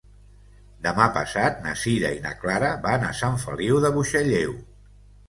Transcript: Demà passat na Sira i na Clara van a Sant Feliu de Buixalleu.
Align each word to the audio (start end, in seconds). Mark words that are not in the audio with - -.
Demà 0.85 1.05
passat 1.17 1.59
na 1.65 1.73
Sira 1.81 2.09
i 2.19 2.21
na 2.23 2.31
Clara 2.45 2.71
van 2.87 3.05
a 3.09 3.13
Sant 3.21 3.39
Feliu 3.45 3.79
de 3.85 3.93
Buixalleu. 3.99 4.57